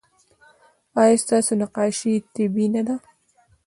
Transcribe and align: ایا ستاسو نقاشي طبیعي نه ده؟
ایا 1.01 1.21
ستاسو 1.23 1.51
نقاشي 1.61 2.13
طبیعي 2.33 2.67
نه 2.75 2.81
ده؟ 2.87 2.95